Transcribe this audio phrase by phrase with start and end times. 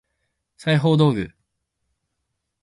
[0.57, 1.31] 裁縫道具